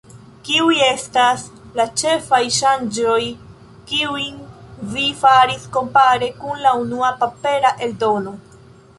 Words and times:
Kiuj 0.45 0.75
estas 0.83 1.41
la 1.79 1.83
ĉefaj 2.01 2.39
ŝanĝoj, 2.55 3.19
kiujn 3.91 4.39
vi 4.93 5.03
faris 5.19 5.67
kompare 5.75 6.31
kun 6.39 6.63
la 6.67 6.71
unua 6.87 7.11
papera 7.25 7.73
eldono? 7.89 8.35